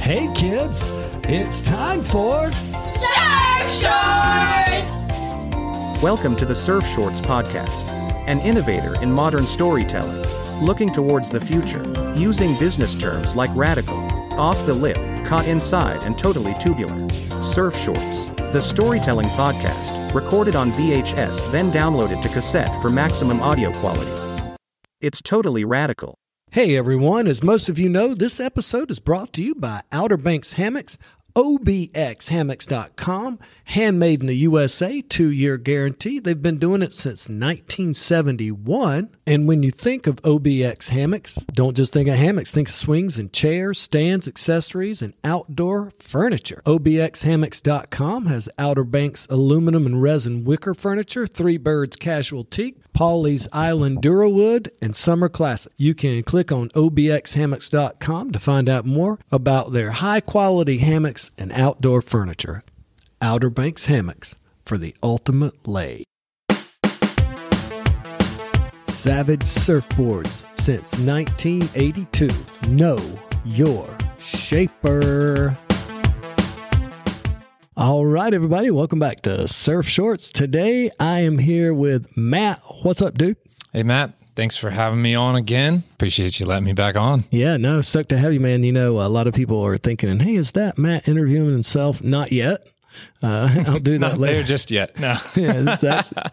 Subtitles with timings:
[0.00, 0.80] Hey kids,
[1.24, 4.90] it's time for Surf Shorts!
[6.02, 7.84] Welcome to the Surf Shorts Podcast,
[8.26, 10.24] an innovator in modern storytelling,
[10.64, 11.84] looking towards the future,
[12.16, 13.98] using business terms like radical,
[14.40, 14.96] off the lip,
[15.26, 17.08] caught inside, and totally tubular.
[17.42, 23.70] Surf Shorts, the storytelling podcast, recorded on VHS, then downloaded to cassette for maximum audio
[23.74, 24.10] quality.
[25.00, 26.16] It's totally radical.
[26.52, 30.16] Hey everyone, as most of you know, this episode is brought to you by Outer
[30.16, 30.98] Banks Hammocks,
[31.34, 36.18] obxhammocks.com, handmade in the USA, two year guarantee.
[36.18, 39.10] They've been doing it since 1971.
[39.26, 43.32] And when you think of OBX hammocks, don't just think of hammocks, think swings and
[43.32, 46.62] chairs, stands, accessories, and outdoor furniture.
[46.66, 54.02] OBXhammocks.com has Outer Banks aluminum and resin wicker furniture, Three Birds casual teak, Pawleys Island
[54.02, 55.72] Durawood, and Summer Classic.
[55.76, 61.52] You can click on obxhammocks.com to find out more about their high quality hammocks and
[61.52, 62.62] outdoor furniture.
[63.20, 66.04] Outer Banks Hammocks for the ultimate lay.
[68.88, 72.28] Savage Surfboards since 1982.
[72.70, 72.98] Know
[73.44, 75.56] your shaper.
[77.76, 80.30] All right, everybody, welcome back to Surf Shorts.
[80.30, 82.60] Today I am here with Matt.
[82.82, 83.38] What's up, dude?
[83.72, 84.19] Hey, Matt.
[84.40, 85.82] Thanks for having me on again.
[85.92, 87.24] Appreciate you letting me back on.
[87.30, 88.64] Yeah, no, stoked to have you, man.
[88.64, 92.02] You know, a lot of people are thinking, hey, is that Matt interviewing himself?
[92.02, 92.66] Not yet.
[93.22, 94.36] Uh, I'll do that Not later.
[94.36, 94.96] there just yet.
[94.98, 95.18] No.
[95.36, 96.30] yeah, this is, actually,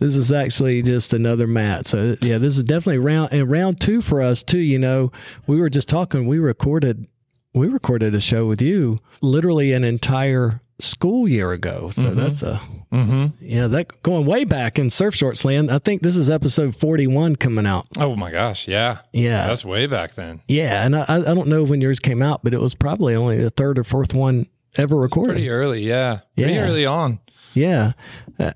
[0.00, 1.86] this is actually just another Matt.
[1.86, 4.58] So yeah, this is definitely round and round two for us too.
[4.58, 5.12] You know,
[5.46, 6.26] we were just talking.
[6.26, 7.06] We recorded
[7.54, 11.90] we recorded a show with you literally an entire school year ago.
[11.94, 12.56] So that's a
[12.90, 15.70] hmm yeah that going way back in surf shorts land.
[15.70, 17.86] I think this is episode forty one coming out.
[17.98, 18.66] Oh my gosh.
[18.68, 18.98] Yeah.
[19.12, 19.46] Yeah.
[19.46, 20.40] That's way back then.
[20.48, 23.42] Yeah, and I, I don't know when yours came out, but it was probably only
[23.42, 25.34] the third or fourth one ever recorded.
[25.34, 25.82] Pretty early.
[25.82, 26.20] Yeah.
[26.36, 27.20] Pretty early on.
[27.54, 27.92] Yeah.
[28.38, 28.52] Uh,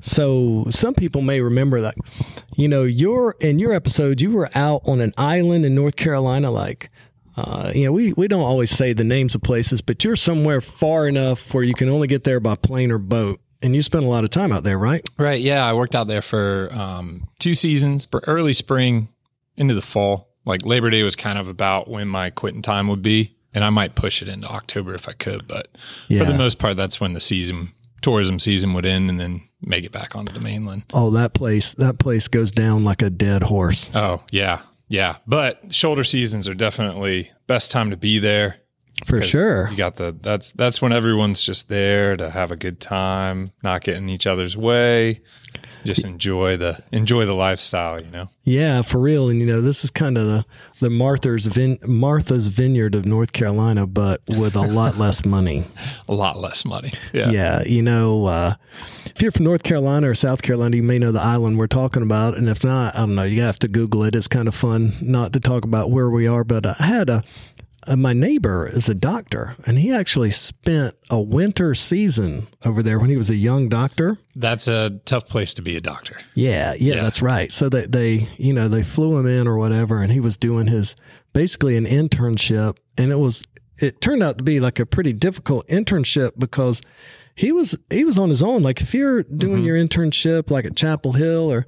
[0.00, 1.96] so some people may remember that,
[2.56, 6.50] you know, your in your episode, you were out on an island in North Carolina,
[6.50, 6.90] like,
[7.36, 10.60] uh, you know, we, we don't always say the names of places, but you're somewhere
[10.60, 13.40] far enough where you can only get there by plane or boat.
[13.62, 15.06] And you spent a lot of time out there, right?
[15.18, 15.40] Right.
[15.40, 15.64] Yeah.
[15.64, 19.08] I worked out there for um, two seasons, for early spring
[19.56, 20.28] into the fall.
[20.44, 23.34] Like Labor Day was kind of about when my quitting time would be.
[23.54, 25.48] And I might push it into October if I could.
[25.48, 25.68] But
[26.08, 26.24] Yeah.
[26.24, 27.72] for the most part, that's when the season,
[28.02, 30.84] tourism season would end and then make it back onto the mainland.
[30.92, 33.90] Oh, that place, that place goes down like a dead horse.
[33.94, 34.60] Oh, yeah.
[34.88, 35.16] Yeah.
[35.26, 38.60] But shoulder seasons are definitely best time to be there.
[39.04, 39.68] For sure.
[39.70, 43.82] You got the that's that's when everyone's just there to have a good time, not
[43.82, 45.20] get in each other's way,
[45.84, 48.28] just enjoy the enjoy the lifestyle, you know.
[48.44, 49.28] Yeah, for real.
[49.28, 50.44] And you know, this is kind of the
[50.80, 55.64] the Martha's Vin, Martha's Vineyard of North Carolina, but with a lot less money.
[56.08, 56.92] A lot less money.
[57.12, 57.30] Yeah.
[57.30, 58.54] Yeah, you know, uh,
[59.14, 62.02] if you're from North Carolina or South Carolina, you may know the island we're talking
[62.02, 63.24] about, and if not, I don't know.
[63.24, 64.14] You have to Google it.
[64.14, 67.22] It's kind of fun not to talk about where we are, but I had a.
[67.86, 72.98] Uh, my neighbor is a doctor, and he actually spent a winter season over there
[72.98, 74.18] when he was a young doctor.
[74.34, 76.16] That's a tough place to be a doctor.
[76.34, 77.02] Yeah, yeah, Yeah.
[77.02, 77.52] that's right.
[77.52, 80.66] So they, they, you know, they flew him in or whatever, and he was doing
[80.66, 80.96] his
[81.32, 83.42] basically an internship, and it was
[83.78, 86.80] it turned out to be like a pretty difficult internship because
[87.34, 88.62] he was he was on his own.
[88.62, 91.66] Like if you're doing your internship like at Chapel Hill or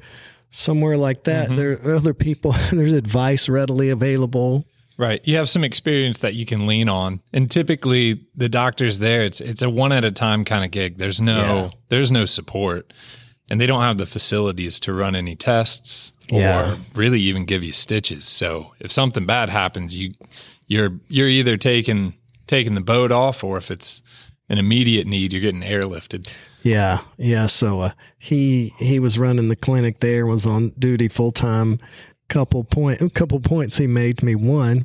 [0.50, 2.52] somewhere like that, there are other people.
[2.72, 4.64] There's advice readily available.
[4.98, 5.20] Right.
[5.26, 7.20] You have some experience that you can lean on.
[7.32, 10.98] And typically the doctors there, it's it's a one at a time kind of gig.
[10.98, 11.70] There's no Yeah.
[11.88, 12.92] there's no support.
[13.50, 16.76] And they don't have the facilities to run any tests or Yeah.
[16.94, 18.24] really even give you stitches.
[18.26, 20.12] So if something bad happens, you
[20.66, 22.14] you're you're either taking
[22.48, 24.02] taking the boat off or if it's
[24.48, 26.26] an immediate need, you're getting airlifted.
[26.64, 27.46] Yeah, yeah.
[27.46, 31.78] So uh, he he was running the clinic there, was on duty full time.
[32.28, 34.34] Couple point, a couple points he made me.
[34.34, 34.84] One,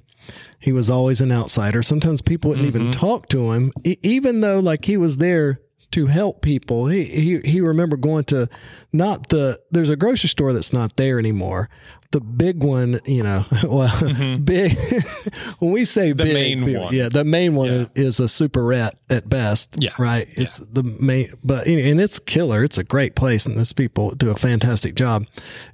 [0.59, 1.83] he was always an outsider.
[1.83, 2.91] Sometimes people wouldn't even mm-hmm.
[2.91, 5.59] talk to him, e- even though like he was there
[5.91, 6.87] to help people.
[6.87, 8.49] He he he remember going to
[8.91, 11.69] not the there's a grocery store that's not there anymore.
[12.13, 14.77] The big one, you know, well, big.
[15.59, 16.93] when we say The big, main big- one.
[16.93, 17.85] yeah, the main one Yeah.
[17.95, 19.75] is a superette at best.
[19.79, 19.89] Yeah.
[19.97, 20.27] right.
[20.33, 22.63] It's the main, but and it's killer.
[22.63, 25.25] It's a great place, and those people do a fantastic job.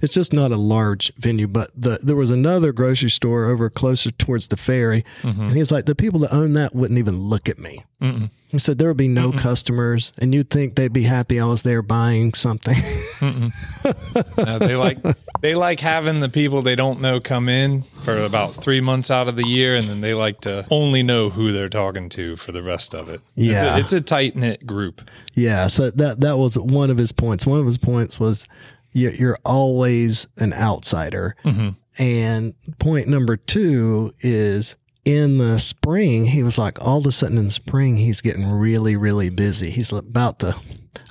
[0.01, 4.09] It's just not a large venue, but the there was another grocery store over closer
[4.11, 7.59] towards the ferry, and he's like, the people that own that wouldn't even look at
[7.59, 7.83] me.
[8.01, 8.31] Mm-mm.
[8.47, 11.63] He said there would be no customers, and you'd think they'd be happy I was
[11.63, 12.77] there buying something.
[13.21, 13.49] Uh,
[14.57, 14.97] they like
[15.41, 19.09] they like having the the people they don't know come in for about three months
[19.09, 22.35] out of the year, and then they like to only know who they're talking to
[22.35, 23.21] for the rest of it.
[23.35, 23.51] Yeah.
[23.51, 25.01] it's a, it's a tight knit group.
[25.33, 27.45] Yeah, so that that was one of his points.
[27.45, 28.47] One of his points was
[28.91, 31.35] you- you're always an outsider.
[31.43, 31.69] Mm-hmm.
[32.01, 37.37] And point number two is in the spring, he was like, all of a sudden
[37.37, 39.69] in the spring, he's getting really, really busy.
[39.69, 40.55] He's about to,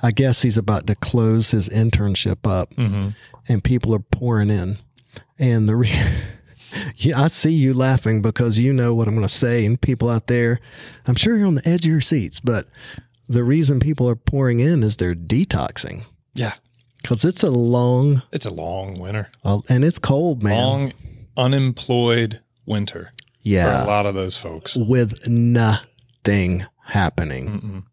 [0.01, 3.09] I guess he's about to close his internship up, mm-hmm.
[3.47, 4.77] and people are pouring in.
[5.39, 5.91] And the re-
[6.97, 10.09] yeah, I see you laughing because you know what I'm going to say, and people
[10.09, 10.59] out there,
[11.07, 12.67] I'm sure you're on the edge of your seats, but
[13.27, 16.03] the reason people are pouring in is they're detoxing
[16.33, 16.53] Yeah,
[17.01, 20.55] because it's a long it's a long winter, uh, and it's cold, man.
[20.57, 20.93] long
[21.37, 23.85] unemployed winter Yeah.
[23.85, 24.75] a lot of those folks.
[24.75, 27.83] with nothing happening.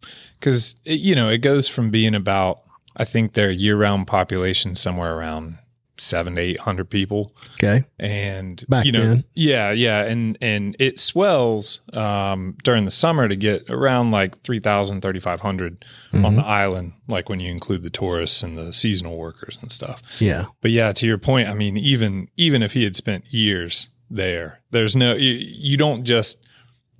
[0.40, 2.60] because you know it goes from being about
[2.96, 5.58] I think their year-round population somewhere around
[5.98, 9.24] seven to eight hundred people, Okay, and Back you know, then.
[9.34, 15.00] yeah, yeah, and and it swells um, during the summer to get around like 3,000,
[15.00, 16.24] 3,500 Mm-hmm.
[16.24, 20.02] on the island, like when you include the tourists and the seasonal workers and stuff.
[20.20, 23.88] yeah, But yeah, to your point, I mean, even even if he had spent years
[24.10, 26.38] there, there's no you, you don't just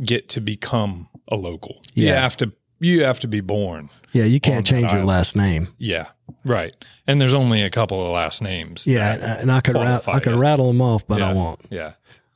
[0.03, 1.81] get to become a local.
[1.95, 2.21] You Yeah.
[2.21, 3.89] have to you have to be born.
[4.13, 4.25] yeah.
[4.25, 5.07] You can't change your island.
[5.09, 5.69] last name.
[5.79, 6.07] Yeah,
[6.44, 6.75] right.
[7.06, 8.87] And there's only a couple of last names.
[8.87, 11.31] Yeah, and I could qualify I could rattle them off, but yeah.
[11.31, 11.61] I won't.
[11.70, 11.93] Yeah,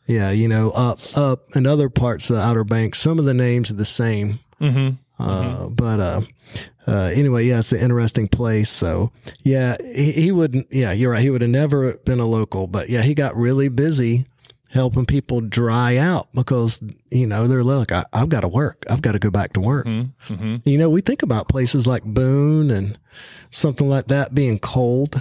[0.07, 3.35] Yeah, you know, up up and other parts of the Outer Banks, some of the
[3.35, 4.41] names are the same.
[4.59, 6.21] hmm Uh, But uh,
[6.87, 8.71] uh, anyway, yeah, it's an interesting place.
[8.71, 10.67] So yeah, he, he wouldn't.
[10.73, 11.23] Yeah, you're right.
[11.23, 12.67] He would have never been a local.
[12.67, 14.25] But yeah, he got really busy
[14.73, 18.85] helping people dry out because you know they're like, I, I've got to work.
[18.89, 19.87] I've got to go back to work.
[19.87, 22.99] hmm You know, we think about places like Boone and
[23.51, 25.21] something like that being cold,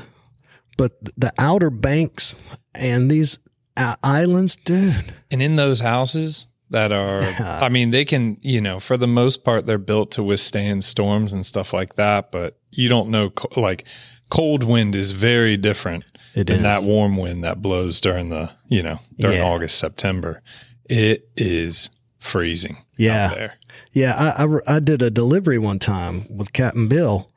[0.78, 2.36] but the Outer Banks
[2.76, 3.40] and these
[3.76, 5.14] uh, islands, dude.
[5.32, 7.22] And in those houses that are,
[7.64, 11.34] I mean, they can, you know, for the most part, they're built to withstand storms
[11.34, 12.32] and stuff like that.
[12.32, 13.86] But you don't know, like,
[14.30, 16.04] cold wind is very different
[16.36, 16.64] It than is.
[16.64, 19.46] that warm wind that blows during the, you know, during Yeah.
[19.46, 20.42] August, September.
[20.86, 21.90] It is
[22.20, 22.78] freezing.
[22.98, 23.28] Yeah.
[23.28, 23.54] out there.
[23.94, 27.30] Yeah, I, I, I did a delivery one time with Captain Bill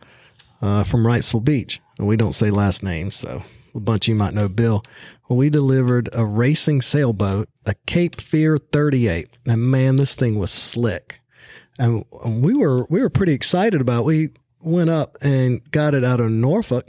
[0.61, 1.81] uh, from Wrightsville Beach.
[1.99, 3.43] And we don't say last names, so
[3.75, 4.83] a bunch of you might know Bill.
[5.29, 9.29] Well, we delivered a racing sailboat, a Cape Fear 38.
[9.47, 11.21] And man, this thing was slick.
[11.79, 14.07] And we were we were pretty excited about it.
[14.07, 14.31] We
[14.61, 16.89] went up and got it out of Norfolk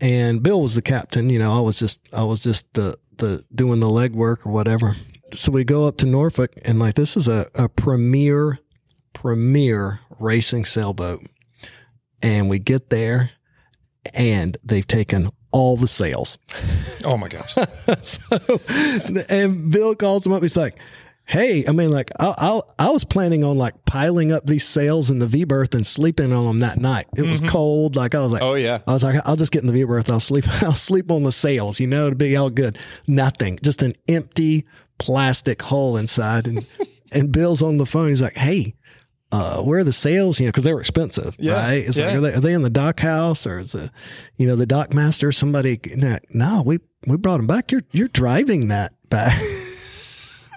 [0.00, 3.44] and Bill was the captain, you know, I was just I was just the the
[3.54, 4.96] doing the legwork or whatever.
[5.34, 8.58] So we go up to Norfolk and like this is a, a premier
[9.12, 11.24] premier racing sailboat.
[12.22, 13.30] And we get there
[14.14, 16.38] and they've taken all the sails.
[17.04, 17.54] Oh my gosh.
[18.02, 18.60] so,
[19.28, 20.42] and Bill calls him up.
[20.42, 20.76] He's like,
[21.26, 25.10] "Hey, I mean, like, I, I, I was planning on like piling up these sails
[25.10, 27.06] in the V berth and sleeping on them that night.
[27.16, 27.96] It was cold.
[27.96, 28.80] Like, I was like, Oh, yeah.
[28.86, 30.10] I was like, I'll just get in the V berth.
[30.10, 30.46] I'll sleep.
[30.62, 31.80] I'll sleep on the sails.
[31.80, 32.78] You know, to be all good.
[33.06, 33.58] Nothing.
[33.62, 34.66] Just an empty
[34.98, 36.46] plastic hull inside.
[36.46, 36.66] And
[37.12, 38.08] and Bill's on the phone.
[38.08, 38.74] He's like, "Hey."
[39.32, 40.38] Uh, where are the sails?
[40.38, 41.84] You know, because they were expensive, Yeah, right?
[41.84, 42.16] It's like, yeah.
[42.16, 43.90] are they, are they in the dock house or is the,
[44.36, 45.32] you know, the dock master?
[45.32, 45.80] Somebody?
[45.96, 46.78] No, no, we
[47.08, 47.72] we brought them back.
[47.72, 49.42] You're you're driving that back.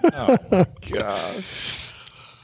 [0.90, 1.86] Gosh.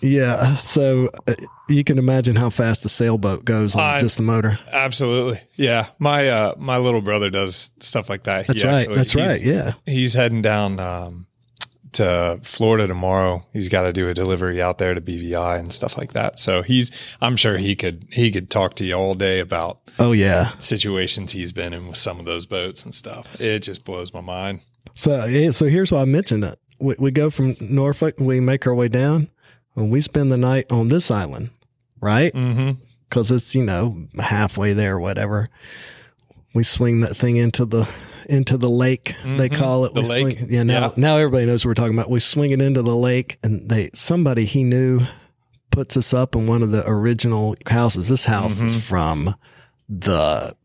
[0.03, 0.57] yeah.
[0.57, 1.35] So uh,
[1.69, 4.59] you can imagine how fast the sailboat goes on I- just the motor.
[4.73, 5.41] Absolutely.
[5.57, 5.89] Yeah.
[5.99, 8.47] My uh my little brother does stuff like that.
[8.47, 8.81] That's He right.
[8.83, 9.43] actually- That's right.
[9.43, 9.73] Yeah.
[9.87, 11.27] He's heading down um
[11.93, 13.47] to Florida tomorrow.
[13.55, 16.39] He's got to do a delivery out there to BVI and stuff like that.
[16.39, 16.91] So he's
[17.23, 20.51] I'm sure he could he could talk to you all day about Oh yeah.
[20.59, 23.41] situations he's been in with some of those boats and stuff.
[23.41, 24.61] It just blows my mind.
[24.95, 26.59] So so here's why I mentioned it.
[26.79, 29.29] We, we go from Norfolk we make our way down,
[29.75, 31.51] and we spend the night on this island,
[32.01, 32.33] right?
[33.09, 35.49] Because it's you know halfway there, or whatever.
[36.55, 37.89] We swing that thing into the
[38.29, 39.15] into the lake.
[39.25, 39.95] They call it Mm-hmm.
[39.95, 40.39] The We lake.
[40.39, 40.63] Swing, yeah.
[40.63, 40.93] Now Yeah.
[40.97, 42.11] now everybody knows what we're talking about.
[42.11, 45.01] We swing it into the lake, and they somebody he knew
[45.71, 48.09] puts us up in one of the original houses.
[48.09, 48.67] This house Mm-hmm.
[48.67, 49.35] is from
[49.89, 50.57] the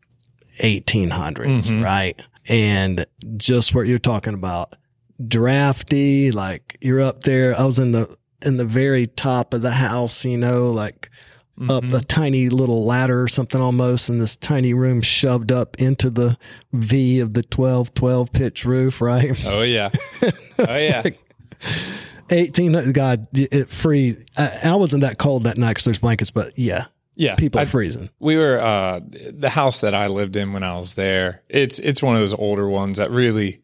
[0.60, 2.20] 1800s, right?
[2.48, 4.74] And just what you're talking about,
[5.28, 7.58] drafty, like you're up there.
[7.58, 11.10] I was in the in the very top of the house, you know, like
[11.68, 16.10] up a tiny little ladder or something almost in this tiny room shoved up into
[16.10, 16.36] the
[16.72, 19.44] V of the 12 12 pitch roof, right?
[19.46, 19.90] Oh yeah.
[20.58, 21.02] Oh yeah.
[22.30, 24.16] 18 God, it free.
[24.36, 27.34] I, I wasn't that cold that night because there's blankets, but yeah, Yeah.
[27.36, 28.08] people I- are freezing.
[28.18, 29.00] we were uh
[29.32, 31.42] the house that I lived in when I was there.
[31.48, 33.60] It's it's one of those older ones that really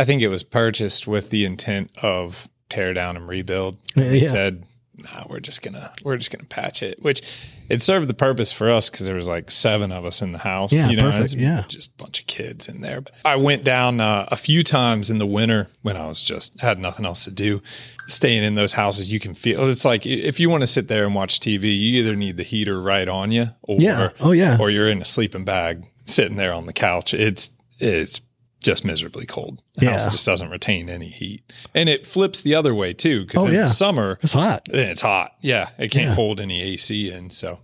[0.00, 3.76] I think it was purchased with the intent of tear down and rebuild.
[3.94, 4.30] They Yeah.
[4.30, 4.62] said,
[5.04, 7.20] "No, we're just gonna we're just gonna patch it," which
[7.68, 10.38] it served the purpose for us because there was like seven of us in the
[10.38, 10.72] house.
[10.72, 11.64] Yeah, you know, perfect, yeah.
[11.68, 13.00] just a bunch of kids in there.
[13.02, 16.58] But I went down uh, a few times in the winter when I was just
[16.60, 17.60] had nothing else to do.
[18.08, 21.04] Staying in those houses, you can feel it's like if you want to sit there
[21.04, 24.08] and watch TV, you either need the heater right on you, or Yeah.
[24.20, 24.56] Oh, yeah.
[24.58, 27.12] or you're in a sleeping bag sitting there on the couch.
[27.14, 28.20] It's it's
[28.62, 29.62] just miserably cold.
[29.76, 29.98] The Yeah.
[29.98, 31.42] house just doesn't retain any heat,
[31.74, 33.22] and it flips the other way too.
[33.26, 33.62] Because Oh, in yeah.
[33.62, 34.62] the summer, It's hot.
[34.72, 35.32] it's hot.
[35.40, 36.14] Yeah, it can't Yeah.
[36.14, 37.30] hold any AC in.
[37.30, 37.60] So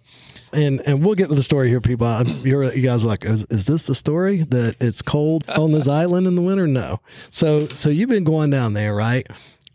[0.52, 2.06] And and we'll get to the story here, people.
[2.06, 5.72] I, you're, you guys are like, is, is this the story that it's cold on
[5.72, 6.66] this island in the winter?
[6.66, 7.00] No.
[7.30, 9.26] So so you've been going down there, right?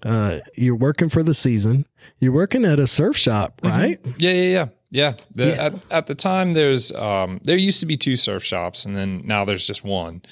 [0.03, 1.85] Uh, you're working for the season.
[2.17, 3.99] You're working at a surf shop, right?
[4.17, 5.13] yeah, yeah, yeah, yeah.
[5.35, 5.51] The, Yeah.
[5.65, 9.21] At, at the time, there's um, there used to be two surf shops, and then
[9.25, 10.23] now there's just one.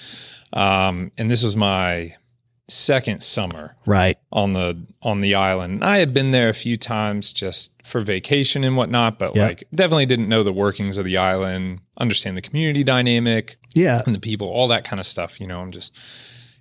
[0.54, 2.16] Um, and this was my
[2.68, 4.18] second summer Right.
[4.32, 5.84] on the on the island.
[5.84, 9.48] I had been there a few times just for vacation and whatnot, but Yeah.
[9.48, 14.02] like definitely didn't know the workings of the island, understand the community dynamic Yeah.
[14.06, 15.40] and the people, all that kind of stuff.
[15.42, 15.96] You know, I'm just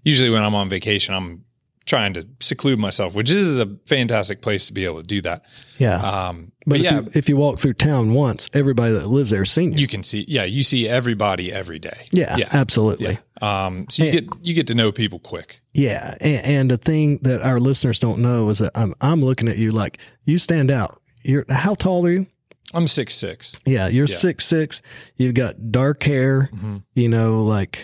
[0.02, 1.44] usually when I'm on vacation, I'm
[1.84, 5.42] trying to seclude myself, which is a fantastic place to be able to do that.
[5.78, 5.96] Yeah.
[6.00, 9.30] Um, but but if, yeah, you, if you walk through town once, everybody that lives
[9.30, 9.78] there seen you.
[9.80, 12.06] you can see, yeah, you see everybody every day.
[12.12, 13.18] yeah, yeah, absolutely.
[13.40, 14.20] Um, so you Yeah.
[14.20, 15.60] get you get to know people quick.
[15.74, 19.48] Yeah, and, and the thing that our listeners don't know is that I'm I'm looking
[19.48, 21.00] at you like you stand out.
[21.22, 22.26] You're how tall are you?
[22.74, 23.54] I'm six six.
[23.64, 24.16] Yeah, you're Yeah.
[24.16, 24.82] six six.
[25.16, 26.50] You've got dark hair.
[26.94, 27.78] You know, like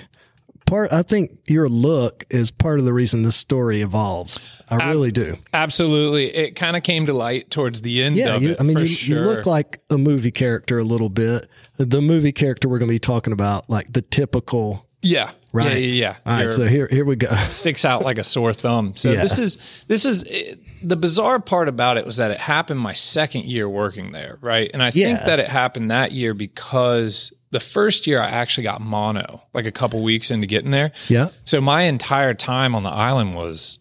[0.66, 0.92] part.
[0.92, 4.62] I think your look is part of the reason this story evolves.
[4.68, 5.36] I really do.
[5.52, 8.16] Absolutely, it kind of came to light towards the end.
[8.16, 9.18] Yeah, of you, it, I mean, you, sure.
[9.18, 11.48] you look like a movie character a little bit.
[11.76, 14.86] The movie character we're going to be talking about, like the typical.
[15.02, 15.32] Yeah.
[15.54, 15.76] Right.
[15.78, 15.78] Yeah.
[15.78, 15.94] Yeah.
[15.94, 16.16] yeah.
[16.26, 17.34] All right, You're- so here here we go.
[17.48, 18.94] sticks out like a sore thumb.
[18.96, 19.22] So Yeah.
[19.22, 22.92] this is this is it, the bizarre part about it was that it happened my
[22.92, 24.70] second year working there, right?
[24.74, 28.80] And I think that it happened that year because the first year I actually got
[28.80, 30.90] mono, like a couple weeks into getting there.
[31.08, 33.78] Yeah, So my entire time on the island was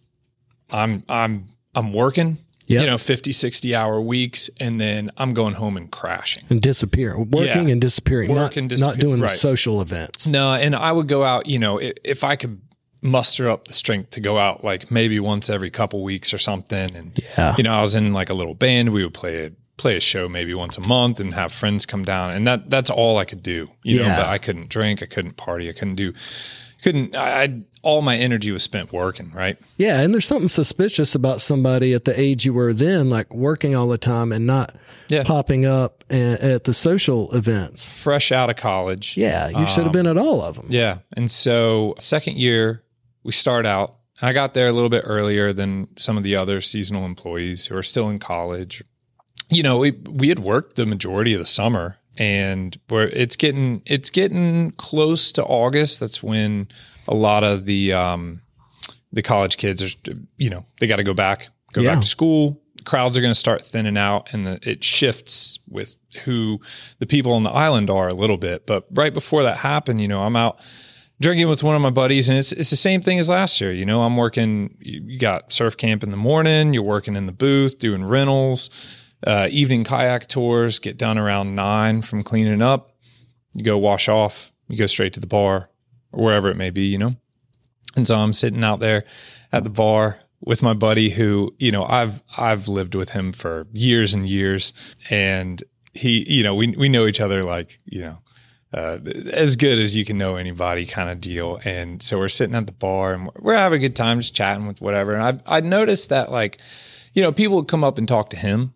[0.72, 2.38] I'm I'm I'm working,
[2.74, 2.82] Yeah.
[2.82, 6.44] you know, 50 60 hour weeks and then I'm going home and crashing.
[6.50, 7.72] and disappear, working Yeah.
[7.74, 10.28] and disappearing, Work not and not disappear, doing the social events.
[10.28, 12.62] No, and I would go out, you know, if, if I could
[13.02, 16.96] muster up the strength to go out like maybe once every couple weeks or something.
[16.96, 17.54] And, Yeah.
[17.58, 18.94] you know, I was in like a little band.
[18.94, 22.04] We would play a, play a show maybe once a month and have friends come
[22.04, 22.32] down.
[22.32, 25.04] And that, that's all I could do, you know, but I couldn't drink.
[25.04, 25.68] I couldn't party.
[25.68, 26.14] I couldn't do,
[26.82, 29.32] couldn't, I, I all my energy was spent working.
[29.36, 29.58] Right.
[29.78, 33.76] Yeah, and there's something suspicious about somebody at the age you were then, like working
[33.76, 34.76] all the time and not
[35.10, 35.24] Yeah.
[35.24, 37.90] popping up a- at the social events.
[37.90, 39.16] Fresh out of college.
[39.18, 40.68] Yeah, you should have um, been at all of them.
[40.70, 41.00] Yeah.
[41.16, 42.84] And so second year,
[43.24, 43.96] we start out.
[44.22, 47.76] I got there a little bit earlier than some of the other seasonal employees who
[47.76, 48.82] are still in college.
[49.50, 53.82] You know, we we had worked the majority of the summer and we're it's getting
[53.86, 56.00] it's getting close to August.
[56.00, 56.68] That's when
[57.08, 58.42] a lot of the um
[59.12, 59.90] the college kids are
[60.38, 61.94] you know, they got to go back, go Yeah.
[61.94, 62.60] back to school.
[62.86, 66.60] Crowds are going to start thinning out and the, it shifts with who
[67.00, 68.66] the people on the island are a little bit.
[68.66, 70.60] But right before that happened, you know, I'm out
[71.22, 73.72] drinking with one of my buddies and it's it's the same thing as last year
[73.72, 77.32] you know i'm working you got surf camp in the morning you're working in the
[77.32, 78.70] booth doing rentals
[79.26, 82.96] uh, evening kayak tours get done around nine from cleaning up
[83.54, 85.70] you go wash off you go straight to the bar
[86.12, 87.16] or wherever it may be you know
[87.96, 89.04] and so i'm sitting out there
[89.52, 93.68] at the bar with my buddy who you know i've i've lived with him for
[93.74, 94.74] years and years
[95.10, 95.64] and
[95.94, 98.18] he you know we we know each other like you know
[98.74, 98.98] uh,
[99.32, 101.60] as good as you can know anybody kind of deal.
[101.64, 104.66] And so we're sitting at the bar and we're having a good time just chatting
[104.66, 105.14] with whatever.
[105.14, 106.58] And I I noticed that like,
[107.14, 108.74] you know, people would come up and talk to him,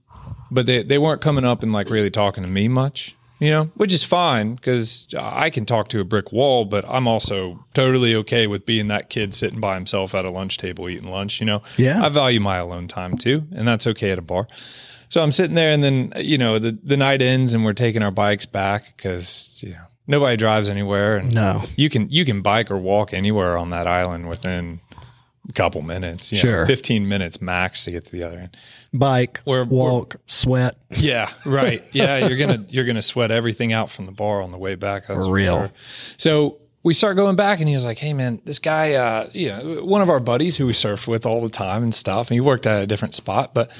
[0.51, 3.65] but they, they weren't coming up and like really talking to me much, you know,
[3.75, 8.15] which is fine because I can talk to a brick wall, but I'm also totally
[8.15, 11.45] okay with being that kid sitting by himself at a lunch table eating lunch, you
[11.45, 11.61] know.
[11.77, 12.03] Yeah.
[12.03, 14.47] I value my alone time too, and that's okay at a bar.
[15.09, 18.03] So I'm sitting there, and then you know the the night ends, and we're taking
[18.03, 21.63] our bikes back because you know nobody drives anywhere, and No.
[21.77, 24.81] you can you can bike or walk anywhere on that island within
[25.53, 26.65] couple minutes, you know, Sure.
[26.65, 28.57] 15 minutes max to get to the other end.
[28.93, 30.75] Bike, Or- walk, sweat.
[30.91, 31.81] Yeah, right.
[31.93, 35.07] Yeah, you're gonna you're gonna sweat everything out from the bar on the way back.
[35.07, 35.71] That's For real.
[36.17, 39.49] So we start going back, and he was like, "Hey, man, this guy, uh, you
[39.49, 42.35] know, one of our buddies who we surfed with all the time and stuff, and
[42.35, 43.71] he worked at a different spot, but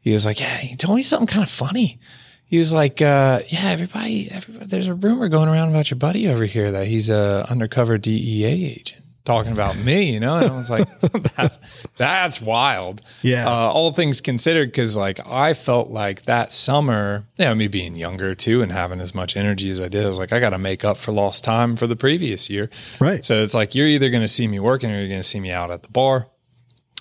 [0.00, 2.00] he was like, yeah, he told me something kind of funny."
[2.46, 6.28] He was like, uh, "Yeah, everybody, everybody, there's a rumor going around about your buddy
[6.28, 8.44] over here that he's a undercover DEA
[8.76, 10.36] agent." Talking about me, you know?
[10.36, 10.88] And I was like,
[11.36, 11.58] that's
[11.96, 13.02] that's wild.
[13.22, 13.46] Yeah.
[13.46, 17.96] Uh, all things considered, because like I felt like that summer, you know, me being
[17.96, 20.50] younger too and having as much energy as I did, I was like, I got
[20.50, 22.70] to make up for lost time for the previous year.
[23.00, 23.24] Right.
[23.24, 25.40] So it's like you're either going to see me working or you're going to see
[25.40, 26.26] me out at the bar,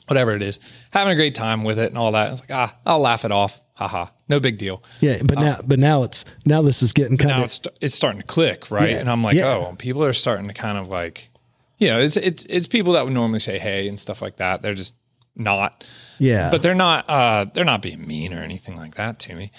[0.07, 0.59] whatever it is,
[0.91, 2.27] having a great time with it and all that.
[2.27, 3.59] I was like, ah, I'll laugh it off.
[3.73, 4.83] Haha, no big deal.
[4.99, 7.95] Yeah, but now, but now it's now this is getting kind Now of it's it's
[7.95, 8.91] starting to click, right?
[8.91, 9.55] Yeah, And I'm like, yeah.
[9.55, 11.30] oh, people are starting to kind of like,
[11.81, 14.61] you know, it's it's it's people that would normally say hey and stuff like that.
[14.61, 14.95] They're just
[15.35, 15.83] not,
[16.19, 16.51] yeah.
[16.51, 19.51] but they're not uh they're not being mean or anything like that to me.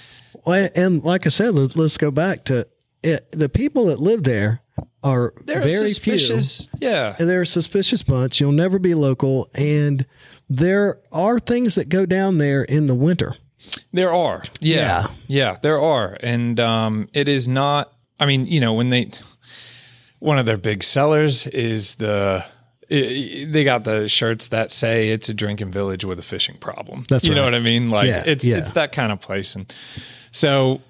[0.47, 2.69] Well, and like I said, let's, let's go back to
[3.02, 3.26] it.
[3.33, 4.61] The people that live there
[5.02, 6.71] are They're very suspicious.
[6.79, 7.17] Yeah.
[7.19, 8.41] And They're a suspicious bunch.
[8.41, 10.07] You'll never be local, and
[10.49, 13.35] there are things that go down there in the winter.
[13.93, 14.45] There are.
[14.61, 14.76] Yeah.
[14.76, 15.14] Yeah.
[15.26, 16.17] Yeah, there are.
[16.21, 19.11] And um it is not I mean, you know, when they
[20.23, 22.45] one of their big sellers is the
[22.88, 27.05] they got the shirts that say it's a drinking village with a fishing problem.
[27.09, 27.91] That's you know what I mean?
[27.91, 28.59] Like Yeah, it's yeah.
[28.59, 29.73] it's that kind of place and
[30.31, 30.81] so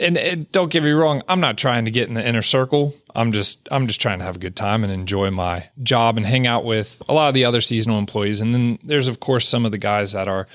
[0.00, 2.94] and, and don't get me wrong, I'm not trying to get in the inner circle.
[3.14, 6.26] I'm just I'm just trying to have a good time and enjoy my job and
[6.26, 8.40] hang out with a lot of the other seasonal employees.
[8.40, 10.46] And then there's of course some of the guys that are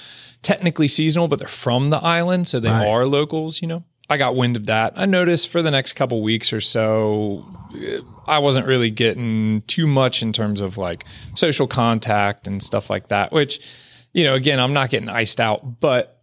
[0.42, 2.88] technically seasonal, but they're from the island, so they Right.
[2.88, 3.84] are locals, you know.
[4.10, 4.94] I got wind of that.
[4.96, 7.46] I noticed for the next couple weeks or so,
[7.78, 12.90] eh, I wasn't really getting too much in terms of like social contact and stuff
[12.90, 13.60] like that, which,
[14.14, 16.22] you know, again, I'm not getting iced out, but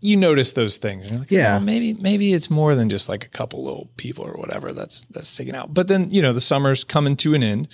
[0.00, 1.10] you notice those things.
[1.10, 1.58] You're like, Yeah.
[1.58, 5.04] "Oh, maybe maybe it's more than just like a couple little people or whatever that's
[5.10, 5.72] that's sticking out.
[5.74, 7.68] But then you know the summer's coming to an end.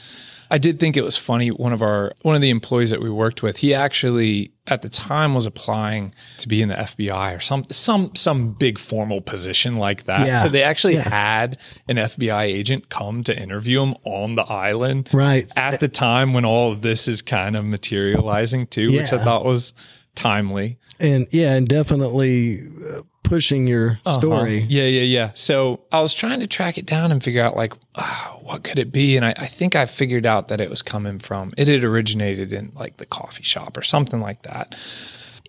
[0.50, 1.50] I did think it was funny.
[1.50, 4.88] One of our one of the employees that we worked with, he actually at the
[4.88, 9.76] time was applying to be in the FBI or some some some big formal position
[9.76, 10.26] like that.
[10.26, 10.42] Yeah.
[10.42, 11.08] So they actually Yeah.
[11.08, 15.50] had an FBI agent come to interview him on the island Right.
[15.56, 19.44] at the time when all of this is kind of materializing too, which I thought
[19.44, 19.72] was
[20.14, 20.78] timely.
[20.98, 22.60] and yeah, and definitely
[22.96, 24.58] uh, pushing your story.
[24.58, 24.66] Uh-huh.
[24.70, 25.30] Yeah, yeah, yeah.
[25.34, 28.78] So I was trying to track it down and figure out like ah, what could
[28.78, 31.68] it be, and I, I think I figured out that it was coming from it
[31.68, 34.74] had originated in like the coffee shop or something like that.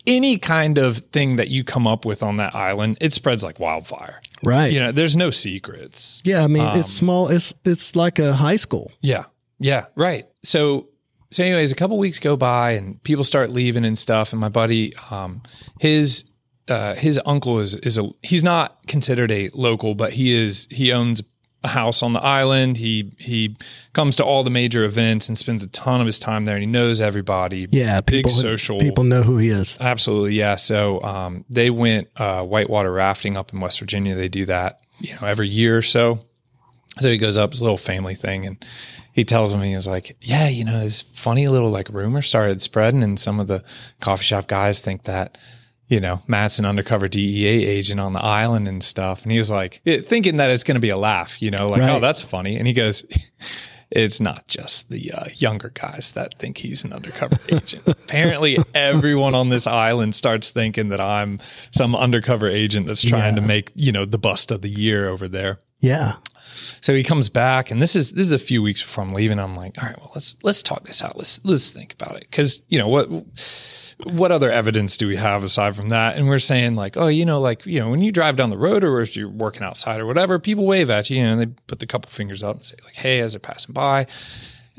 [0.05, 3.59] Any kind of thing that you come up with on that island, it spreads like
[3.59, 4.21] wildfire.
[4.41, 4.71] Right.
[4.71, 6.21] You know, there's no secrets.
[6.23, 7.27] Yeah, I mean Um, it's small.
[7.27, 8.91] It's it's like a high school.
[9.01, 9.25] Yeah.
[9.59, 9.87] Yeah.
[9.95, 10.25] Right.
[10.43, 10.87] So,
[11.29, 14.31] so anyways, a couple weeks go by and people start leaving and stuff.
[14.31, 15.41] And my buddy, um,
[15.81, 16.23] his,
[16.69, 20.91] uh, his uncle is, is a, he's not considered a local, but he is, he
[20.91, 21.21] owns
[21.63, 22.77] a house on the island.
[22.77, 23.55] He, he
[23.93, 26.63] comes to all the major events and spends a ton of his time there and
[26.63, 27.67] he knows everybody.
[27.71, 28.79] Yeah, Big people, social.
[28.79, 29.77] people know who he is.
[29.79, 30.55] Absolutely, yeah.
[30.55, 34.15] So um, they went uh, whitewater rafting up in West Virginia.
[34.15, 36.19] They do that, you know, every year or so.
[36.99, 38.65] So he goes up, it's a little family thing, and
[39.13, 42.59] he tells me he was like, "Yeah, you know, this funny little like rumor started
[42.61, 43.63] spreading, and some of the
[43.99, 45.37] coffee shop guys think that."
[45.89, 49.23] You know, Matt's an undercover DEA agent on the island and stuff.
[49.23, 51.67] And he was like, it- thinking that it's going to be a laugh, you know,
[51.67, 51.91] like, Right.
[51.91, 52.57] oh, that's funny.
[52.57, 53.05] And he goes,
[53.89, 57.87] it's not just the uh, younger guys that think he's an undercover agent.
[57.87, 61.39] Apparently, everyone on this island starts thinking that I'm
[61.71, 65.29] some undercover agent that's trying to make you know the bust of the year over
[65.29, 65.59] there.
[65.79, 66.15] Yeah.
[66.81, 69.39] So he comes back, and this is this is a few weeks before I'm leaving.
[69.39, 71.17] I'm like, all right, well let's let's talk this out.
[71.17, 73.09] Let's let's think about it because you know what
[74.11, 76.17] what other evidence do we have aside from that?
[76.17, 78.57] And we're saying like, oh, you know, like you know, when you drive down the
[78.57, 81.17] road or if you're working outside or whatever, people wave at you.
[81.17, 83.73] You know, they put the couple fingers up and say like, hey, as they're passing
[83.73, 84.07] by.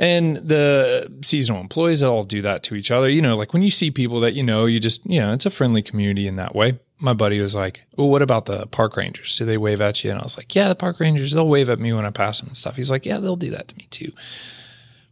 [0.00, 3.09] And the seasonal employees all do that to each other.
[3.09, 5.46] You know, like when you see people that you know, you just, you know, it's
[5.46, 6.78] a friendly community in that way.
[7.00, 9.37] My buddy was like, Well, what about the park rangers?
[9.37, 10.11] Do they wave at you?
[10.11, 12.40] And I was like, Yeah, the park rangers, they'll wave at me when I pass
[12.40, 12.76] them and stuff.
[12.76, 14.12] He's like, Yeah, they'll do that to me too.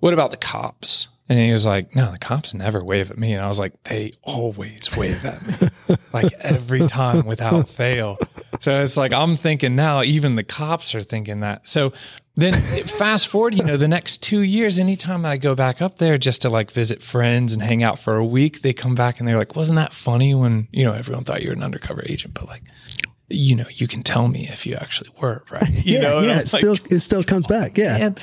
[0.01, 1.09] What about the cops?
[1.29, 3.33] And he was like, No, the cops never wave at me.
[3.35, 5.45] And I was like, They always wave at
[5.89, 8.19] me, like every time without fail.
[8.61, 11.67] So it's like, I'm thinking now, even the cops are thinking that.
[11.69, 11.93] So
[12.37, 15.97] then fast forward, you know, the next two years, anytime that I go back up
[15.97, 19.19] there just to like visit friends and hang out for a week, they come back
[19.19, 22.03] and they're like, Wasn't that funny when, you know, everyone thought you were an undercover
[22.07, 22.63] agent, but like,
[23.29, 25.69] you know, you can tell me if you actually were, right?
[25.87, 26.41] You yeah, know, yeah.
[26.41, 27.77] It like, still it still comes back.
[27.77, 27.97] Yeah.
[27.97, 28.21] and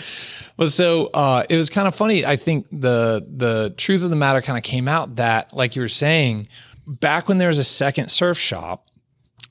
[0.58, 2.26] well, so uh, it was kind of funny.
[2.26, 5.82] I think the the truth of the matter kind of came out that, like you
[5.82, 6.48] were saying,
[6.86, 8.88] back when there was a second surf shop,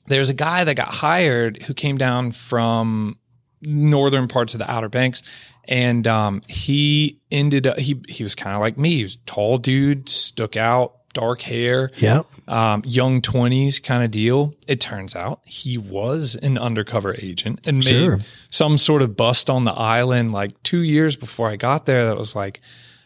[0.07, 3.17] there's a guy that got hired who came down from
[3.61, 5.23] northern parts of the Outer Banks,
[5.65, 8.95] and um, he ended up he he was kind of like me.
[8.97, 12.25] He was tall dude, stuck out, dark hair Yep.
[12.49, 14.55] um, young 20s kind of deal.
[14.67, 18.19] It turns out he was an undercover agent and made Sure.
[18.49, 22.05] some sort of bust on the island like two years before I got there.
[22.07, 22.61] That was like,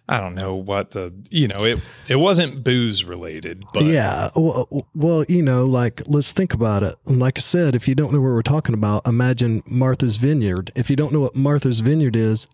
[0.09, 4.29] I don't know what the you know it it wasn't booze related, but Yeah.
[4.35, 6.95] Well, well, you know, like let's think about it.
[7.05, 10.71] Like I said, if you don't know what we're talking about, imagine Martha's Vineyard.
[10.75, 12.47] If you don't know what Martha's Vineyard is,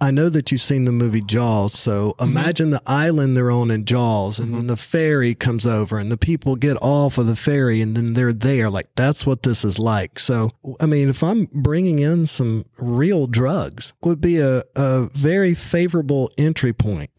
[0.00, 1.74] I know that you've seen the movie Jaws.
[1.74, 6.10] So imagine the island they're on in Jaws, and then the ferry comes over, and
[6.10, 8.70] the people get off of the ferry, and then they're there.
[8.70, 10.18] Like that's what this is like.
[10.18, 15.54] So, I mean, if I'm bringing in some real drugs, would be a, a very
[15.54, 17.10] favorable entry point.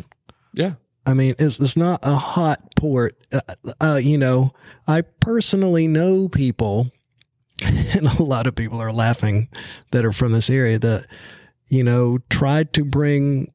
[0.54, 3.18] yeah, I mean, it's, it's not a hot port.
[3.32, 3.42] Uh,
[3.82, 4.54] uh, you know,
[4.88, 6.92] I personally know people,
[7.64, 9.50] and a lot of people are laughing
[9.92, 11.08] that are from this area that,
[11.70, 13.52] you know, tried to bring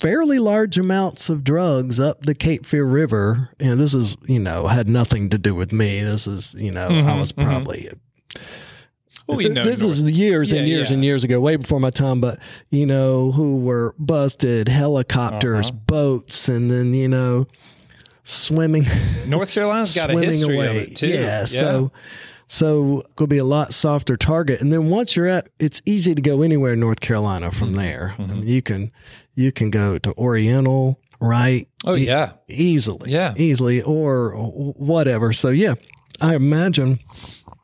[0.00, 3.50] fairly large amounts of drugs up the Cape Fear River.
[3.60, 6.02] And this is, you know, had nothing to do with me.
[6.02, 7.44] This is, you know, I Mhm, was mhm.
[7.44, 7.90] probably
[9.28, 10.94] well, we know this North- is years and Yeah, years yeah.
[10.94, 12.20] and years ago, way before my time.
[12.20, 12.38] But
[12.70, 15.78] you know, who were busted, helicopters, Uh-huh.
[15.86, 17.46] boats, and then you know,
[18.24, 18.86] swimming,
[19.28, 20.66] North Carolina's got a history away.
[20.68, 21.08] of it too.
[21.08, 21.92] Yeah, so
[22.52, 24.60] so going to be a lot softer target.
[24.60, 27.58] And then once you're at, it's easy to go anywhere in North Carolina Mm-hmm.
[27.58, 28.14] from there.
[28.18, 28.90] I mean, you can
[29.34, 31.66] you can go to Oriental, right?
[31.86, 33.32] oh E- yeah, easily, Yeah.
[33.38, 34.32] easily, or
[34.76, 35.32] whatever.
[35.32, 35.74] So yeah,
[36.20, 36.98] I imagine.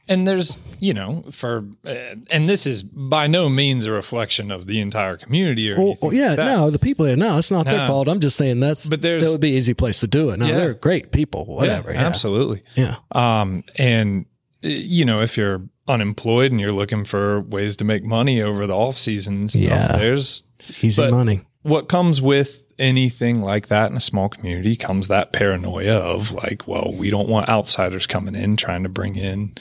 [0.09, 4.64] and there's you know for uh, and this is by no means a reflection of
[4.66, 7.05] the entire community or yeah, like no, the people.
[7.05, 8.09] Here, no, it's not their fault.
[8.09, 8.87] I'm just saying that's.
[8.87, 10.38] But there's- that would be an easy place to do it.
[10.38, 10.57] No, Yeah.
[10.57, 11.44] they're great people.
[11.44, 11.92] Whatever.
[11.92, 12.62] Yeah, absolutely.
[12.74, 12.94] Yeah.
[13.12, 14.24] Um, and
[14.62, 18.75] you know, if you're unemployed and you're looking for ways to make money over the
[18.77, 19.97] off season and stuff, Yeah.
[19.97, 20.42] there's
[20.83, 21.42] Easy money.
[21.62, 26.68] what comes with anything like that in a small community comes that paranoia of like,
[26.68, 29.53] well, we don't want outsiders coming in trying to bring in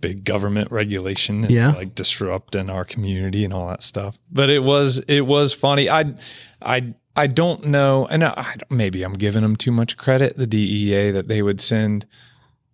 [0.00, 1.72] big government regulation and Yeah.
[1.72, 4.16] like disrupting our community and all that stuff.
[4.30, 5.90] But it was it was funny.
[5.90, 6.14] I
[6.62, 10.36] I I don't know, and I, I maybe I'm giving them too much credit.
[10.36, 12.06] The DEA that they would send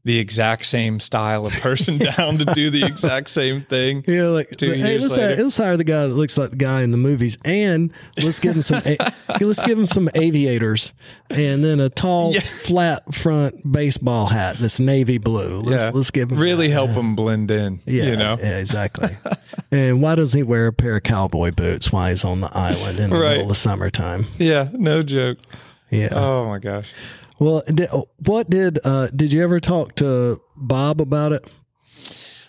[0.05, 4.05] the exact same style of person down to do the exact same thing.
[4.07, 5.43] Yeah, like Two hey, years let's, later.
[5.43, 8.55] let's hire the guy that looks like the guy in the movies, and let's give
[8.55, 8.83] him some.
[8.85, 8.97] a,
[9.41, 10.93] let's give him some aviators,
[11.31, 12.41] and then a tall, Yeah.
[12.41, 15.61] flat front baseball hat that's navy blue.
[15.61, 16.73] Let's, yeah, let's give him really that.
[16.75, 17.81] help him blend in.
[17.87, 19.09] Yeah, you know, yeah, exactly.
[19.73, 22.99] and why doesn't he wear a pair of cowboy boots while he's on the island
[22.99, 23.37] in the Right.
[23.39, 24.27] middle of summertime?
[24.39, 25.39] yeah, no joke.
[25.91, 26.09] Yeah.
[26.13, 26.93] Oh my gosh.
[27.39, 27.63] Well,
[28.25, 31.53] what did uh, did you ever talk to Bob about it?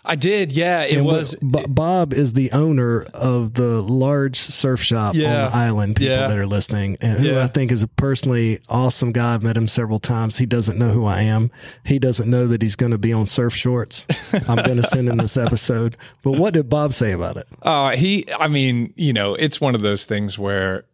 [0.07, 0.81] I did, yeah.
[0.83, 5.45] It And what- was Bo- Bob is the owner of the large surf shop Yeah.
[5.45, 5.95] on the island.
[5.95, 6.27] People Yeah.
[6.27, 7.43] that are listening, and who Yeah.
[7.43, 9.33] I think is a personally awesome guy.
[9.33, 10.37] I've met him several times.
[10.37, 11.49] He doesn't know who I am.
[11.83, 14.05] He doesn't know that he's going to be on Surf Shorts.
[14.47, 15.97] I'm going to send him this episode.
[16.21, 17.47] But what did Bob say about it?
[17.63, 20.85] uh he I mean, you know, it's one of those things where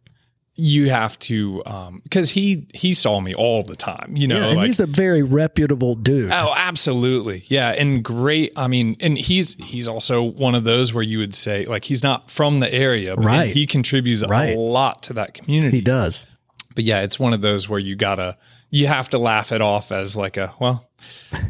[0.64, 4.48] you have to um because he he saw me all the time, you know, yeah,
[4.50, 6.30] and like he's a very reputable dude.
[6.32, 7.44] Oh, absolutely.
[7.48, 7.70] Yeah.
[7.70, 8.54] And great.
[8.56, 12.04] I mean, and he's he's also one of those where you would say, like, he's
[12.04, 13.52] not from the area, but Right.
[13.52, 14.56] he contributes Right.
[14.56, 15.78] a lot to that community.
[15.78, 16.28] He does.
[16.76, 18.38] But yeah, it's one of those where you gotta
[18.70, 20.88] you have to laugh it off as like a well,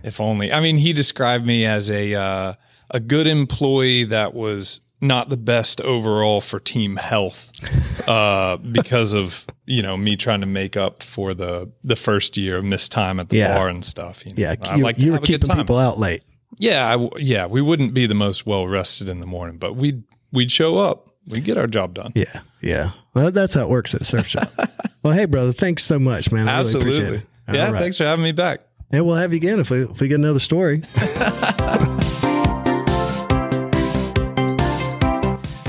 [0.03, 0.53] if only.
[0.53, 2.53] I mean, he described me as a uh,
[2.91, 7.51] a good employee that was not the best overall for team health
[8.07, 12.57] uh, because of you know me trying to make up for the the first year
[12.57, 13.57] of missed time at the Yeah.
[13.57, 14.25] bar and stuff.
[14.25, 14.35] You know?
[14.37, 16.23] Yeah, I you, like you were keeping people out late.
[16.57, 20.03] Yeah, I yeah, we wouldn't be the most well rested in the morning, but we'd
[20.31, 21.07] we'd show up.
[21.27, 22.11] We'd get our job done.
[22.15, 22.91] Yeah, yeah.
[23.13, 24.49] Well, that's how it works at a surf shop.
[25.03, 26.49] well, hey, brother, thanks so much, man.
[26.49, 27.17] I really appreciate Absolutely.
[27.47, 27.55] it.
[27.55, 27.79] Yeah, right.
[27.79, 28.61] thanks for having me back.
[28.91, 30.83] And we'll have you again if we if we get another story.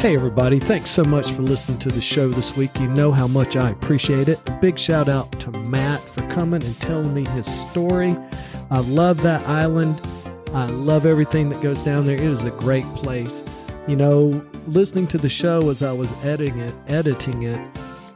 [0.02, 0.58] Hey, everybody.
[0.58, 2.76] Thanks so much for listening to the show this week.
[2.80, 4.40] You know how much I appreciate it.
[4.48, 8.16] A big shout out to Matt for coming and telling me his story.
[8.68, 10.00] I love that island.
[10.52, 12.16] I love everything that goes down there.
[12.16, 13.44] It is a great place.
[13.86, 17.60] You know, listening to the show as I was editing it, editing it,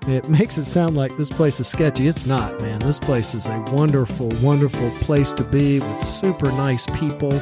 [0.08, 2.08] it makes it sound like this place is sketchy.
[2.08, 2.80] It's not, man.
[2.80, 7.40] This place is a wonderful, wonderful place to be with super nice people.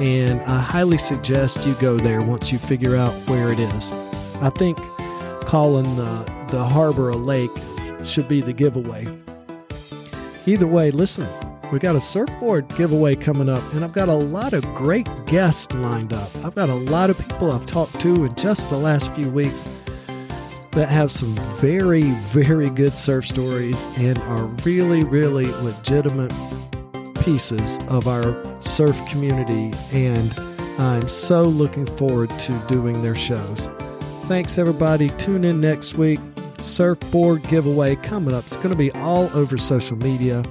[0.00, 3.92] And I highly suggest you go there once you figure out where it is.
[4.40, 4.78] I think
[5.46, 7.50] calling the, the harbor a lake
[8.02, 9.06] should be the giveaway.
[10.46, 11.28] Either way, listen,
[11.72, 15.72] we got a surfboard giveaway coming up, and I've got a lot of great guests
[15.74, 16.30] lined up.
[16.44, 19.66] I've got a lot of people I've talked to in just the last few weeks
[20.72, 26.32] that have some very, very good surf stories and are really, really legitimate
[27.24, 29.72] pieces of our surf community.
[29.92, 30.32] And
[30.78, 33.68] I'm so looking forward to doing their shows.
[34.24, 35.10] Thanks, everybody.
[35.10, 36.20] Tune in next week.
[36.58, 38.44] surfboard giveaway coming up.
[38.46, 40.44] It's going to be all over social media,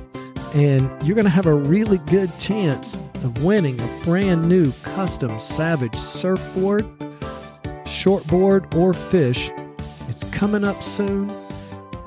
[0.53, 5.39] and you're going to have a really good chance of winning a brand new custom
[5.39, 6.85] Savage surfboard,
[7.85, 9.51] shortboard, or fish.
[10.07, 11.29] It's coming up soon,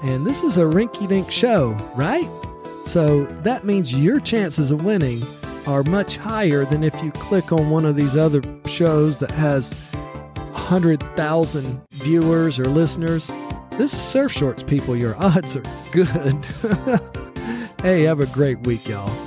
[0.02, 2.28] and this is a rinky dink show, right?
[2.86, 5.26] So that means your chances of winning
[5.66, 9.72] are much higher than if you click on one of these other shows that has
[9.92, 13.26] 100,000 viewers or listeners.
[13.72, 14.96] This is Surf Shorts, people.
[14.96, 16.32] Your odds are good.
[17.82, 19.25] hey, have a great week, y'all.